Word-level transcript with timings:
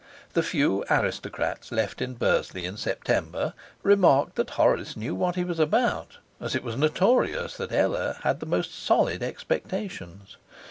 The 0.33 0.41
few 0.41 0.83
aristocrats 0.89 1.71
left 1.71 2.01
in 2.01 2.15
Bursley 2.15 2.65
in 2.65 2.75
September 2.75 3.53
remarked 3.83 4.33
that 4.37 4.49
Horace 4.49 4.97
knew 4.97 5.13
what 5.13 5.35
he 5.35 5.43
was 5.43 5.59
about, 5.59 6.17
as 6.39 6.55
it 6.55 6.63
was 6.63 6.75
notorious 6.75 7.55
that 7.57 7.71
Ella 7.71 8.17
had 8.23 8.39
the 8.39 8.47
most 8.47 8.73
solid 8.73 9.21
expectations. 9.21 10.37